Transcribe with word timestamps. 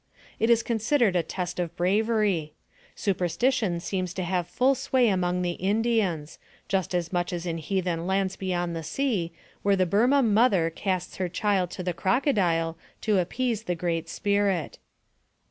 It 0.39 0.49
is 0.49 0.63
considered 0.63 1.15
a 1.15 1.21
test 1.21 1.59
of 1.59 1.75
bravery. 1.75 2.53
Superstition 2.95 3.79
seems 3.81 4.15
to 4.15 4.23
have 4.23 4.47
full 4.47 4.73
sway 4.73 5.09
among 5.09 5.43
the 5.43 5.51
Indians 5.69 6.39
just 6.67 6.95
as 6.95 7.13
much 7.13 7.31
as 7.31 7.45
in 7.45 7.59
heathen 7.59 8.07
lands 8.07 8.35
beyond 8.35 8.75
the 8.75 8.81
sea, 8.81 9.31
where 9.61 9.75
the 9.75 9.85
Burmah 9.85 10.23
mother 10.23 10.71
casts 10.71 11.17
her 11.17 11.29
child 11.29 11.69
to 11.69 11.83
the 11.83 11.93
crocodile 11.93 12.79
to 13.01 13.19
appease 13.19 13.65
the 13.65 13.75
Great 13.75 14.09
Spirit. 14.09 14.79